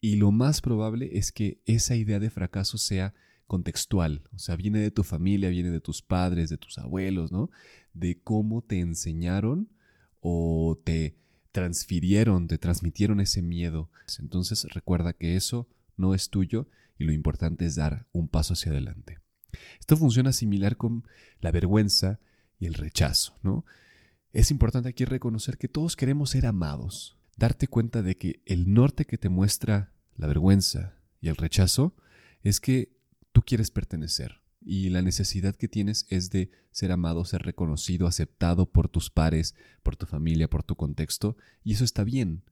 y 0.00 0.16
lo 0.16 0.30
más 0.30 0.60
probable 0.60 1.10
es 1.18 1.32
que 1.32 1.60
esa 1.66 1.96
idea 1.96 2.20
de 2.20 2.30
fracaso 2.30 2.78
sea 2.78 3.12
contextual, 3.46 4.22
o 4.32 4.38
sea, 4.38 4.54
viene 4.54 4.78
de 4.78 4.92
tu 4.92 5.02
familia, 5.02 5.50
viene 5.50 5.70
de 5.70 5.80
tus 5.80 6.00
padres, 6.00 6.48
de 6.48 6.56
tus 6.56 6.78
abuelos, 6.78 7.32
¿no? 7.32 7.50
De 7.92 8.20
cómo 8.22 8.62
te 8.62 8.78
enseñaron 8.78 9.68
o 10.20 10.80
te 10.84 11.16
transfirieron, 11.50 12.46
te 12.46 12.58
transmitieron 12.58 13.20
ese 13.20 13.42
miedo. 13.42 13.90
Entonces 14.20 14.64
recuerda 14.72 15.12
que 15.12 15.34
eso 15.34 15.68
no 15.96 16.14
es 16.14 16.30
tuyo 16.30 16.68
y 16.96 17.04
lo 17.04 17.12
importante 17.12 17.66
es 17.66 17.74
dar 17.74 18.06
un 18.12 18.28
paso 18.28 18.54
hacia 18.54 18.70
adelante. 18.70 19.18
Esto 19.80 19.96
funciona 19.96 20.32
similar 20.32 20.76
con 20.76 21.02
la 21.40 21.50
vergüenza 21.50 22.20
y 22.60 22.66
el 22.66 22.74
rechazo, 22.74 23.36
¿no? 23.42 23.64
Es 24.32 24.52
importante 24.52 24.88
aquí 24.88 25.04
reconocer 25.04 25.58
que 25.58 25.66
todos 25.66 25.96
queremos 25.96 26.30
ser 26.30 26.46
amados, 26.46 27.16
darte 27.36 27.66
cuenta 27.66 28.02
de 28.02 28.16
que 28.16 28.42
el 28.46 28.72
norte 28.72 29.04
que 29.04 29.18
te 29.18 29.28
muestra 29.28 29.92
la 30.16 30.28
vergüenza 30.28 30.94
y 31.20 31.28
el 31.28 31.36
rechazo 31.36 31.96
es 32.42 32.60
que 32.60 32.96
tú 33.32 33.42
quieres 33.42 33.72
pertenecer 33.72 34.40
y 34.60 34.90
la 34.90 35.02
necesidad 35.02 35.56
que 35.56 35.66
tienes 35.66 36.06
es 36.10 36.30
de 36.30 36.52
ser 36.70 36.92
amado, 36.92 37.24
ser 37.24 37.42
reconocido, 37.42 38.06
aceptado 38.06 38.70
por 38.70 38.88
tus 38.88 39.10
pares, 39.10 39.56
por 39.82 39.96
tu 39.96 40.06
familia, 40.06 40.48
por 40.48 40.62
tu 40.62 40.76
contexto, 40.76 41.36
y 41.64 41.72
eso 41.72 41.84
está 41.84 42.04
bien. 42.04 42.44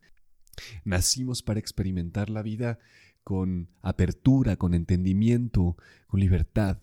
Nacimos 0.84 1.42
para 1.42 1.60
experimentar 1.60 2.28
la 2.28 2.42
vida 2.42 2.80
con 3.22 3.68
apertura, 3.82 4.56
con 4.56 4.74
entendimiento, 4.74 5.76
con 6.08 6.18
libertad. 6.18 6.78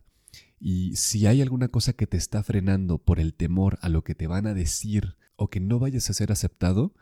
Y 0.67 0.95
si 0.95 1.27
hay 1.27 1.43
alguna 1.43 1.67
cosa 1.67 1.93
que 1.93 2.07
te 2.07 2.17
está 2.17 2.41
frenando 2.41 2.97
por 2.97 3.19
el 3.19 3.35
temor 3.35 3.77
a 3.83 3.87
lo 3.87 4.03
que 4.03 4.15
te 4.15 4.25
van 4.25 4.47
a 4.47 4.55
decir 4.55 5.15
o 5.35 5.47
que 5.47 5.59
no 5.59 5.77
vayas 5.77 6.09
a 6.09 6.13
ser 6.13 6.31
aceptado, 6.31 6.95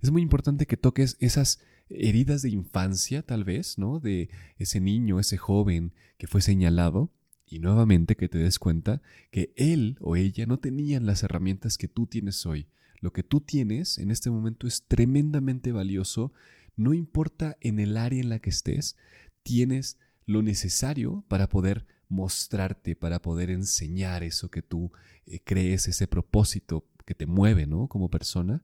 es 0.00 0.10
muy 0.10 0.22
importante 0.22 0.64
que 0.64 0.78
toques 0.78 1.18
esas 1.20 1.60
heridas 1.90 2.40
de 2.40 2.48
infancia, 2.48 3.20
tal 3.20 3.44
vez, 3.44 3.76
¿no? 3.76 4.00
De 4.00 4.30
ese 4.56 4.80
niño, 4.80 5.20
ese 5.20 5.36
joven 5.36 5.92
que 6.16 6.28
fue 6.28 6.40
señalado, 6.40 7.12
y 7.46 7.58
nuevamente 7.58 8.16
que 8.16 8.30
te 8.30 8.38
des 8.38 8.58
cuenta 8.58 9.02
que 9.30 9.52
él 9.54 9.98
o 10.00 10.16
ella 10.16 10.46
no 10.46 10.58
tenían 10.58 11.04
las 11.04 11.22
herramientas 11.22 11.76
que 11.76 11.88
tú 11.88 12.06
tienes 12.06 12.46
hoy. 12.46 12.68
Lo 13.00 13.12
que 13.12 13.22
tú 13.22 13.42
tienes 13.42 13.98
en 13.98 14.10
este 14.10 14.30
momento 14.30 14.66
es 14.66 14.84
tremendamente 14.88 15.72
valioso, 15.72 16.32
no 16.74 16.94
importa 16.94 17.58
en 17.60 17.80
el 17.80 17.98
área 17.98 18.22
en 18.22 18.30
la 18.30 18.38
que 18.38 18.48
estés, 18.48 18.96
tienes 19.42 19.98
lo 20.24 20.40
necesario 20.42 21.22
para 21.28 21.50
poder 21.50 21.84
mostrarte, 22.10 22.94
para 22.96 23.22
poder 23.22 23.50
enseñar 23.50 24.22
eso 24.22 24.50
que 24.50 24.60
tú 24.60 24.92
eh, 25.26 25.40
crees, 25.42 25.88
ese 25.88 26.06
propósito 26.06 26.84
que 27.06 27.14
te 27.14 27.26
mueve, 27.26 27.66
¿no? 27.66 27.88
Como 27.88 28.10
persona. 28.10 28.62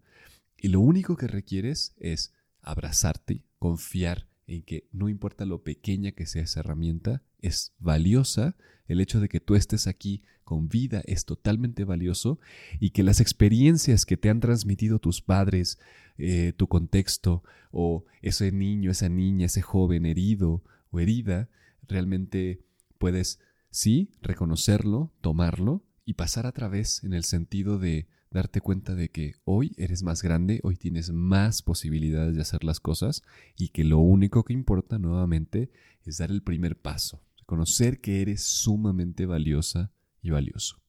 Y 0.58 0.68
lo 0.68 0.80
único 0.80 1.16
que 1.16 1.28
requieres 1.28 1.94
es 1.98 2.34
abrazarte, 2.60 3.44
confiar 3.58 4.26
en 4.46 4.62
que 4.62 4.88
no 4.92 5.08
importa 5.08 5.44
lo 5.44 5.62
pequeña 5.62 6.12
que 6.12 6.26
sea 6.26 6.42
esa 6.42 6.60
herramienta, 6.60 7.22
es 7.40 7.72
valiosa, 7.78 8.56
el 8.86 9.00
hecho 9.00 9.20
de 9.20 9.28
que 9.28 9.40
tú 9.40 9.54
estés 9.54 9.86
aquí 9.86 10.22
con 10.44 10.68
vida 10.68 11.02
es 11.06 11.24
totalmente 11.24 11.84
valioso 11.84 12.38
y 12.78 12.90
que 12.90 13.02
las 13.02 13.20
experiencias 13.20 14.06
que 14.06 14.16
te 14.16 14.30
han 14.30 14.38
transmitido 14.38 15.00
tus 15.00 15.20
padres, 15.20 15.78
eh, 16.18 16.52
tu 16.56 16.68
contexto 16.68 17.42
o 17.72 18.04
ese 18.22 18.52
niño, 18.52 18.92
esa 18.92 19.08
niña, 19.08 19.46
ese 19.46 19.62
joven 19.62 20.06
herido 20.06 20.62
o 20.90 21.00
herida, 21.00 21.48
realmente 21.88 22.60
puedes, 22.98 23.40
sí, 23.70 24.10
reconocerlo, 24.22 25.12
tomarlo 25.20 25.84
y 26.04 26.14
pasar 26.14 26.46
a 26.46 26.52
través 26.52 27.02
en 27.04 27.14
el 27.14 27.24
sentido 27.24 27.78
de 27.78 28.08
darte 28.30 28.60
cuenta 28.60 28.94
de 28.94 29.10
que 29.10 29.34
hoy 29.44 29.74
eres 29.78 30.02
más 30.02 30.22
grande, 30.22 30.60
hoy 30.62 30.76
tienes 30.76 31.10
más 31.10 31.62
posibilidades 31.62 32.34
de 32.34 32.42
hacer 32.42 32.64
las 32.64 32.80
cosas 32.80 33.22
y 33.56 33.68
que 33.68 33.84
lo 33.84 33.98
único 33.98 34.44
que 34.44 34.52
importa 34.52 34.98
nuevamente 34.98 35.70
es 36.04 36.18
dar 36.18 36.30
el 36.30 36.42
primer 36.42 36.76
paso, 36.76 37.22
reconocer 37.38 38.00
que 38.00 38.22
eres 38.22 38.42
sumamente 38.42 39.26
valiosa 39.26 39.90
y 40.22 40.30
valioso. 40.30 40.85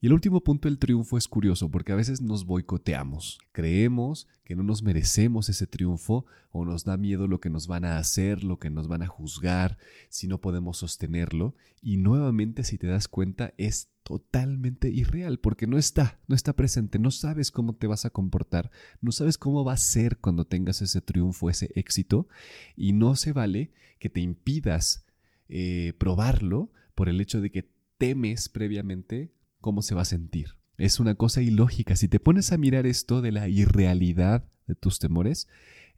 Y 0.00 0.06
el 0.06 0.12
último 0.12 0.42
punto 0.42 0.68
del 0.68 0.78
triunfo 0.78 1.18
es 1.18 1.28
curioso 1.28 1.70
porque 1.70 1.92
a 1.92 1.96
veces 1.96 2.20
nos 2.20 2.44
boicoteamos. 2.44 3.38
Creemos 3.52 4.28
que 4.44 4.56
no 4.56 4.62
nos 4.62 4.82
merecemos 4.82 5.48
ese 5.48 5.66
triunfo 5.66 6.26
o 6.50 6.64
nos 6.64 6.84
da 6.84 6.96
miedo 6.96 7.28
lo 7.28 7.40
que 7.40 7.50
nos 7.50 7.66
van 7.66 7.84
a 7.84 7.98
hacer, 7.98 8.42
lo 8.42 8.58
que 8.58 8.70
nos 8.70 8.88
van 8.88 9.02
a 9.02 9.06
juzgar, 9.06 9.78
si 10.08 10.26
no 10.26 10.40
podemos 10.40 10.78
sostenerlo. 10.78 11.54
Y 11.82 11.98
nuevamente, 11.98 12.64
si 12.64 12.78
te 12.78 12.86
das 12.86 13.08
cuenta, 13.08 13.54
es 13.58 13.90
totalmente 14.02 14.88
irreal 14.88 15.38
porque 15.38 15.66
no 15.66 15.78
está, 15.78 16.18
no 16.26 16.34
está 16.34 16.54
presente, 16.54 16.98
no 16.98 17.10
sabes 17.10 17.50
cómo 17.50 17.74
te 17.74 17.86
vas 17.86 18.04
a 18.04 18.10
comportar, 18.10 18.70
no 19.00 19.12
sabes 19.12 19.38
cómo 19.38 19.64
va 19.64 19.74
a 19.74 19.76
ser 19.76 20.16
cuando 20.18 20.46
tengas 20.46 20.82
ese 20.82 21.00
triunfo, 21.00 21.48
ese 21.48 21.70
éxito. 21.74 22.26
Y 22.76 22.92
no 22.92 23.14
se 23.16 23.32
vale 23.32 23.70
que 23.98 24.10
te 24.10 24.20
impidas 24.20 25.04
eh, 25.48 25.92
probarlo 25.98 26.72
por 26.94 27.08
el 27.08 27.20
hecho 27.20 27.40
de 27.40 27.50
que 27.50 27.68
temes 27.98 28.48
previamente 28.48 29.30
cómo 29.60 29.82
se 29.82 29.94
va 29.94 30.02
a 30.02 30.06
sentir. 30.06 30.56
Es 30.78 31.00
una 31.00 31.14
cosa 31.14 31.42
ilógica. 31.42 31.96
Si 31.96 32.08
te 32.08 32.20
pones 32.20 32.52
a 32.52 32.58
mirar 32.58 32.86
esto 32.86 33.20
de 33.20 33.32
la 33.32 33.48
irrealidad 33.48 34.44
de 34.66 34.74
tus 34.74 34.98
temores, 34.98 35.48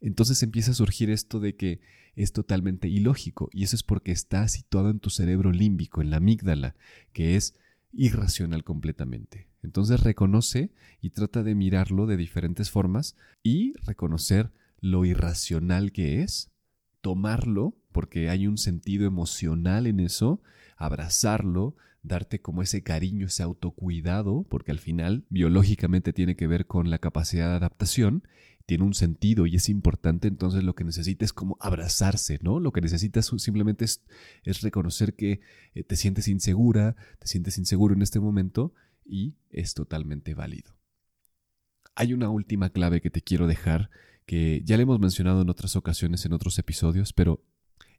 entonces 0.01 0.43
empieza 0.43 0.71
a 0.71 0.75
surgir 0.75 1.09
esto 1.09 1.39
de 1.39 1.55
que 1.55 1.79
es 2.15 2.33
totalmente 2.33 2.89
ilógico. 2.89 3.49
Y 3.51 3.63
eso 3.63 3.75
es 3.75 3.83
porque 3.83 4.11
está 4.11 4.47
situado 4.47 4.89
en 4.89 4.99
tu 4.99 5.09
cerebro 5.09 5.51
límbico, 5.51 6.01
en 6.01 6.09
la 6.09 6.17
amígdala, 6.17 6.75
que 7.13 7.35
es 7.35 7.55
irracional 7.93 8.63
completamente. 8.63 9.47
Entonces 9.61 10.01
reconoce 10.01 10.71
y 11.01 11.11
trata 11.11 11.43
de 11.43 11.55
mirarlo 11.55 12.05
de 12.05 12.17
diferentes 12.17 12.69
formas 12.69 13.15
y 13.41 13.73
reconocer 13.85 14.51
lo 14.81 15.05
irracional 15.05 15.93
que 15.93 16.21
es, 16.21 16.51
tomarlo, 17.01 17.77
porque 17.93 18.29
hay 18.29 18.47
un 18.47 18.57
sentido 18.57 19.05
emocional 19.05 19.87
en 19.87 20.01
eso, 20.01 20.41
abrazarlo, 20.75 21.75
darte 22.03 22.41
como 22.41 22.61
ese 22.61 22.83
cariño, 22.83 23.27
ese 23.27 23.43
autocuidado, 23.43 24.45
porque 24.49 24.71
al 24.71 24.79
final 24.79 25.25
biológicamente 25.29 26.13
tiene 26.13 26.35
que 26.35 26.47
ver 26.47 26.67
con 26.67 26.89
la 26.89 26.99
capacidad 26.99 27.49
de 27.49 27.55
adaptación, 27.55 28.27
tiene 28.65 28.83
un 28.83 28.93
sentido 28.93 29.45
y 29.45 29.55
es 29.55 29.69
importante, 29.69 30.27
entonces 30.27 30.63
lo 30.63 30.75
que 30.75 30.83
necesita 30.83 31.25
es 31.25 31.33
como 31.33 31.57
abrazarse, 31.59 32.39
¿no? 32.41 32.59
Lo 32.59 32.71
que 32.71 32.81
necesitas 32.81 33.31
simplemente 33.37 33.85
es, 33.85 34.03
es 34.43 34.61
reconocer 34.61 35.15
que 35.15 35.41
eh, 35.73 35.83
te 35.83 35.95
sientes 35.95 36.27
insegura, 36.27 36.95
te 37.19 37.27
sientes 37.27 37.57
inseguro 37.57 37.93
en 37.93 38.01
este 38.01 38.19
momento 38.19 38.73
y 39.05 39.35
es 39.49 39.73
totalmente 39.73 40.33
válido. 40.33 40.75
Hay 41.95 42.13
una 42.13 42.29
última 42.29 42.69
clave 42.69 43.01
que 43.01 43.09
te 43.09 43.21
quiero 43.21 43.47
dejar, 43.47 43.89
que 44.25 44.61
ya 44.63 44.77
le 44.77 44.83
hemos 44.83 44.99
mencionado 44.99 45.41
en 45.41 45.49
otras 45.49 45.75
ocasiones, 45.75 46.25
en 46.25 46.33
otros 46.33 46.57
episodios, 46.59 47.13
pero 47.13 47.43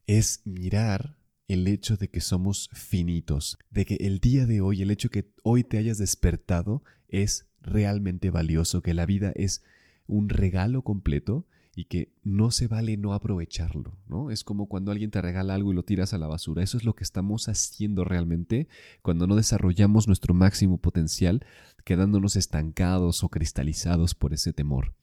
es 0.07 0.43
mirar 0.45 1.17
el 1.49 1.67
hecho 1.69 1.97
de 1.97 2.09
que 2.09 2.21
somos 2.21 2.71
finitos, 2.73 3.59
de 3.71 3.85
que 3.85 3.97
el 3.97 4.19
día 4.19 4.47
de 4.47 4.61
hoy, 4.61 4.83
el 4.83 4.91
hecho 4.91 5.11
que 5.11 5.31
hoy 5.43 5.65
te 5.65 5.79
hayas 5.79 5.99
despertado 5.99 6.83
es 7.09 7.47
realmente 7.61 8.31
valioso, 8.31 8.83
que 8.83 8.95
la 8.95 9.07
vida 9.07 9.33
es 9.35 9.63
un 10.07 10.29
regalo 10.29 10.83
completo 10.83 11.47
y 11.77 11.87
que 11.87 12.13
no 12.23 12.51
se 12.51 12.69
vale 12.69 12.97
no 12.97 13.15
aprovecharlo, 13.15 13.99
¿no? 14.07 14.31
Es 14.31 14.45
como 14.45 14.69
cuando 14.69 14.93
alguien 14.93 15.11
te 15.11 15.21
regala 15.21 15.55
algo 15.55 15.73
y 15.73 15.75
lo 15.75 15.83
tiras 15.83 16.15
a 16.15 16.19
la 16.19 16.29
basura. 16.29 16.63
Eso 16.63 16.77
es 16.77 16.85
lo 16.85 16.95
que 16.95 17.05
estamos 17.05 17.49
haciendo 17.49 18.05
realmente 18.05 18.69
cuando 19.03 19.27
no 19.27 19.35
desarrollamos 19.35 20.07
nuestro 20.07 20.35
máximo 20.35 20.79
potencial, 20.79 21.45
quedándonos 21.85 22.37
estancados 22.37 23.25
o 23.25 23.29
cristalizados 23.29 24.15
por 24.15 24.33
ese 24.33 24.53
temor. 24.53 24.95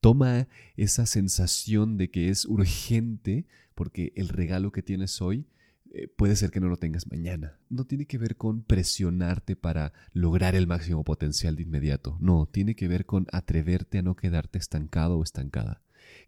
Toma 0.00 0.48
esa 0.76 1.06
sensación 1.06 1.96
de 1.96 2.10
que 2.10 2.30
es 2.30 2.46
urgente 2.46 3.46
porque 3.74 4.12
el 4.16 4.28
regalo 4.28 4.72
que 4.72 4.82
tienes 4.82 5.20
hoy 5.20 5.46
eh, 5.92 6.08
puede 6.08 6.36
ser 6.36 6.50
que 6.50 6.60
no 6.60 6.68
lo 6.68 6.76
tengas 6.76 7.10
mañana. 7.10 7.58
No 7.68 7.84
tiene 7.84 8.06
que 8.06 8.18
ver 8.18 8.36
con 8.36 8.62
presionarte 8.62 9.56
para 9.56 9.92
lograr 10.12 10.54
el 10.54 10.66
máximo 10.66 11.04
potencial 11.04 11.56
de 11.56 11.62
inmediato. 11.62 12.16
No, 12.20 12.46
tiene 12.46 12.74
que 12.74 12.88
ver 12.88 13.06
con 13.06 13.26
atreverte 13.32 13.98
a 13.98 14.02
no 14.02 14.16
quedarte 14.16 14.58
estancado 14.58 15.18
o 15.18 15.22
estancada. 15.22 15.82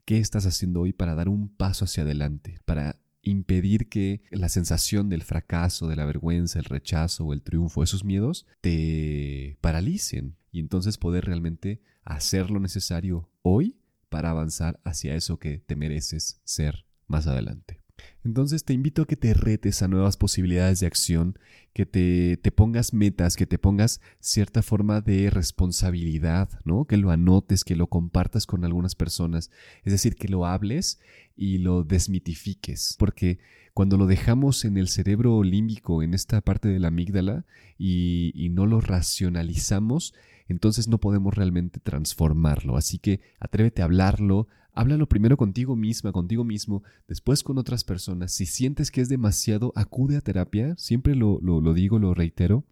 ¿Qué 0.05 0.19
estás 0.19 0.47
haciendo 0.47 0.81
hoy 0.81 0.93
para 0.93 1.15
dar 1.15 1.29
un 1.29 1.49
paso 1.49 1.85
hacia 1.85 2.03
adelante? 2.03 2.61
Para 2.65 3.01
impedir 3.23 3.89
que 3.89 4.23
la 4.31 4.49
sensación 4.49 5.09
del 5.09 5.23
fracaso, 5.23 5.89
de 5.89 5.97
la 5.97 6.05
vergüenza, 6.05 6.59
el 6.59 6.65
rechazo 6.65 7.27
o 7.27 7.33
el 7.33 7.43
triunfo, 7.43 7.83
esos 7.83 8.05
miedos, 8.05 8.47
te 8.61 9.59
paralicen 9.61 10.37
y 10.51 10.61
entonces 10.61 10.99
poder 10.99 11.27
realmente 11.27 11.83
hacer 12.05 12.51
lo 12.51 12.61
necesario 12.61 13.31
hoy 13.43 13.77
para 14.09 14.31
avanzar 14.31 14.81
hacia 14.85 15.15
eso 15.15 15.39
que 15.39 15.59
te 15.59 15.77
mereces 15.77 16.41
ser 16.45 16.87
más 17.07 17.27
adelante. 17.27 17.78
Entonces 18.25 18.65
te 18.65 18.73
invito 18.73 19.03
a 19.03 19.07
que 19.07 19.17
te 19.17 19.35
retes 19.35 19.83
a 19.83 19.89
nuevas 19.89 20.17
posibilidades 20.17 20.81
de 20.81 20.87
acción, 20.87 21.39
que 21.73 21.87
te, 21.87 22.37
te, 22.37 22.51
pongas 22.51 22.93
metas, 22.93 23.37
que 23.37 23.47
te 23.47 23.59
pongas 23.59 24.01
cierta 24.21 24.63
forma 24.63 25.01
de 25.01 25.31
responsabilidad, 25.31 26.49
¿no? 26.65 26.87
Que 26.87 26.97
lo 26.97 27.11
anotes, 27.11 27.65
que 27.65 27.77
lo 27.77 27.87
compartas 27.87 28.47
con 28.47 28.65
algunas 28.65 28.95
personas. 28.95 29.51
Es 29.85 29.93
decir, 29.93 30.17
que 30.17 30.29
lo 30.29 30.47
hables 30.47 30.99
y 31.37 31.59
lo 31.59 31.85
desmitifiques. 31.85 32.97
Porque 32.99 33.39
cuando 33.75 33.97
lo 33.97 34.07
dejamos 34.07 34.65
en 34.65 34.77
el 34.77 34.89
cerebro 34.89 35.43
límbico, 35.45 36.03
en 36.03 36.15
esta 36.15 36.41
parte 36.41 36.69
de 36.69 36.81
la 36.81 36.89
amígdala, 36.89 37.47
y, 37.79 38.33
y 38.35 38.49
no 38.49 38.67
lo 38.67 38.81
racionalizamos, 38.81 40.15
entonces 40.49 40.89
no 40.89 40.99
podemos 40.99 41.35
realmente 41.35 41.79
transformarlo. 41.79 42.77
Así 42.77 42.99
que 42.99 43.21
atrévete 43.39 43.83
a 43.83 43.85
hablarlo, 43.85 44.49
Háblalo 44.79 45.09
primero 45.09 45.37
contigo 45.37 45.75
misma, 45.75 46.13
contigo 46.13 46.45
mismo, 46.45 46.85
después 47.09 47.43
con 47.43 47.59
otras 47.59 47.83
personas. 47.83 48.31
Si 48.31 48.47
sientes 48.47 48.93
que 48.93 49.01
es 49.01 49.09
demasiado, 49.09 49.73
acude 49.75 50.17
a 50.17 50.21
terapia. 50.21 50.77
Siempre 50.77 51.17
lo, 51.17 51.41
lo 51.41 51.75
digo, 51.75 51.99
lo 51.99 52.15
reitero. 52.15 52.65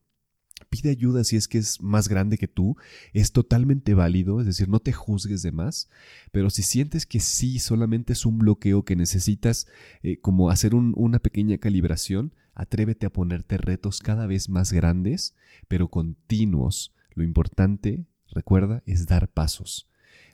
Pide 0.70 0.90
ayuda 0.90 1.24
si 1.24 1.34
es 1.34 1.48
que 1.48 1.58
es 1.58 1.82
más 1.82 2.08
grande 2.08 2.38
que 2.38 2.46
tú, 2.46 2.76
es 3.12 3.32
totalmente 3.32 3.94
válido, 3.94 4.38
es 4.38 4.46
decir, 4.46 4.68
no 4.68 4.78
te 4.78 4.92
juzgues 4.92 5.42
de 5.42 5.50
más, 5.50 5.90
pero 6.30 6.48
si 6.48 6.62
sientes 6.62 7.06
que 7.06 7.18
sí, 7.18 7.58
solamente 7.58 8.12
es 8.12 8.24
un 8.24 8.38
bloqueo 8.38 8.84
que 8.84 8.94
necesitas 8.94 9.66
eh, 10.04 10.20
como 10.20 10.48
hacer 10.48 10.76
una 10.76 11.18
pequeña 11.18 11.58
calibración, 11.58 12.32
atrévete 12.54 13.06
a 13.06 13.12
ponerte 13.12 13.58
retos 13.58 13.98
cada 13.98 14.28
vez 14.28 14.48
más 14.48 14.72
grandes, 14.72 15.34
pero 15.66 15.88
continuos. 15.88 16.94
Lo 17.14 17.24
importante, 17.24 18.06
recuerda, 18.30 18.84
es 18.86 19.06
dar 19.06 19.28
pasos. 19.28 19.88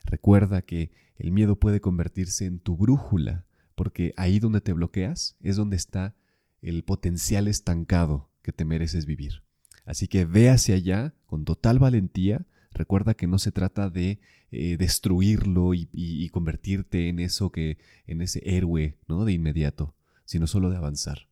Recuerda 0.05 0.61
que 0.61 0.91
el 1.17 1.31
miedo 1.31 1.57
puede 1.57 1.81
convertirse 1.81 2.45
en 2.45 2.59
tu 2.59 2.75
brújula, 2.77 3.45
porque 3.75 4.13
ahí 4.17 4.39
donde 4.39 4.61
te 4.61 4.73
bloqueas 4.73 5.35
es 5.41 5.55
donde 5.55 5.75
está 5.75 6.15
el 6.61 6.83
potencial 6.83 7.47
estancado 7.47 8.29
que 8.41 8.53
te 8.53 8.65
mereces 8.65 9.05
vivir. 9.05 9.43
Así 9.85 10.07
que 10.07 10.25
ve 10.25 10.49
hacia 10.49 10.75
allá 10.75 11.13
con 11.25 11.45
total 11.45 11.79
valentía. 11.79 12.45
Recuerda 12.71 13.13
que 13.13 13.27
no 13.27 13.37
se 13.37 13.51
trata 13.51 13.89
de 13.89 14.19
eh, 14.51 14.77
destruirlo 14.77 15.73
y, 15.73 16.29
convertirte 16.29 17.09
en 17.09 17.19
eso 17.19 17.51
que, 17.51 17.77
en 18.07 18.21
ese 18.21 18.41
héroe, 18.45 18.97
¿no? 19.07 19.25
De 19.25 19.33
inmediato, 19.33 19.95
sino 20.25 20.47
solo 20.47 20.69
de 20.69 20.77
avanzar. 20.77 21.27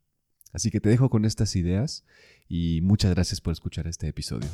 Así 0.54 0.70
que 0.70 0.82
te 0.82 0.90
dejo 0.90 1.10
con 1.10 1.26
estas 1.26 1.56
ideas 1.56 2.04
y 2.50 2.82
muchas 2.84 3.12
gracias 3.12 3.40
por 3.40 3.54
escuchar 3.54 3.88
este 3.88 4.08
episodio. 4.08 4.50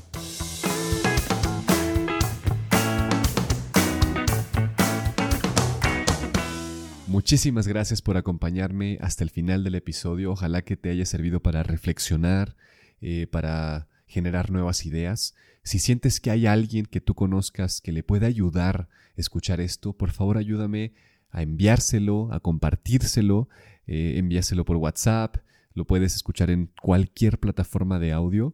Muchísimas 7.08 7.70
gracias 7.70 8.02
por 8.02 8.18
acompañarme 8.18 8.98
hasta 9.00 9.24
el 9.24 9.30
final 9.30 9.64
del 9.64 9.76
episodio. 9.76 10.34
Ojalá 10.34 10.64
que 10.64 10.76
te 10.76 10.90
haya 10.90 11.06
servido 11.06 11.42
para 11.42 11.64
reflexionar, 11.64 12.58
eh, 13.00 13.28
para 13.28 13.88
generar 14.08 14.52
nuevas 14.52 14.86
ideas. 14.86 15.34
Si 15.64 15.80
sientes 15.80 16.20
que 16.20 16.32
hay 16.32 16.48
alguien 16.48 16.86
que 16.86 17.00
tú 17.00 17.16
conozcas 17.16 17.80
que 17.80 17.94
le 17.94 18.04
pueda 18.04 18.28
ayudar 18.28 18.90
a 19.18 19.22
escuchar 19.22 19.62
esto, 19.62 19.94
por 19.94 20.12
favor 20.12 20.38
ayúdame 20.38 20.92
a 21.32 21.44
enviárselo, 21.44 22.28
a 22.34 22.42
compartírselo, 22.42 23.48
eh, 23.86 24.16
envíaselo 24.18 24.66
por 24.66 24.76
WhatsApp, 24.76 25.38
lo 25.74 25.86
puedes 25.86 26.14
escuchar 26.14 26.50
en 26.50 26.72
cualquier 26.82 27.40
plataforma 27.40 28.00
de 28.00 28.12
audio 28.12 28.54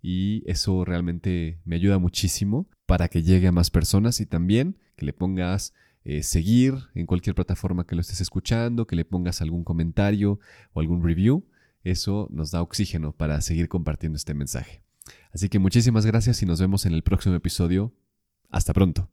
y 0.00 0.42
eso 0.46 0.86
realmente 0.86 1.58
me 1.66 1.76
ayuda 1.76 1.98
muchísimo 1.98 2.66
para 2.86 3.08
que 3.08 3.22
llegue 3.22 3.48
a 3.48 3.52
más 3.52 3.68
personas 3.68 4.20
y 4.20 4.26
también 4.26 4.78
que 4.96 5.04
le 5.04 5.12
pongas 5.12 5.74
eh, 6.04 6.22
seguir 6.22 6.74
en 6.94 7.06
cualquier 7.06 7.34
plataforma 7.34 7.86
que 7.86 7.94
lo 7.94 8.00
estés 8.00 8.20
escuchando, 8.20 8.86
que 8.86 8.96
le 8.96 9.04
pongas 9.04 9.42
algún 9.42 9.64
comentario 9.64 10.38
o 10.72 10.80
algún 10.80 11.04
review 11.04 11.44
eso 11.82 12.28
nos 12.30 12.50
da 12.50 12.62
oxígeno 12.62 13.12
para 13.12 13.40
seguir 13.40 13.68
compartiendo 13.68 14.16
este 14.16 14.34
mensaje. 14.34 14.82
Así 15.32 15.48
que 15.48 15.58
muchísimas 15.58 16.06
gracias 16.06 16.42
y 16.42 16.46
nos 16.46 16.60
vemos 16.60 16.86
en 16.86 16.92
el 16.92 17.02
próximo 17.02 17.34
episodio. 17.34 17.94
Hasta 18.50 18.72
pronto. 18.72 19.10